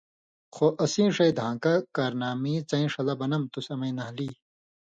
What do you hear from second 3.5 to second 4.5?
تُس امَیں نھالی